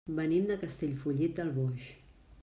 Venim 0.19 0.45
de 0.51 0.55
Castellfollit 0.61 1.35
del 1.41 1.51
Boix. 1.59 1.85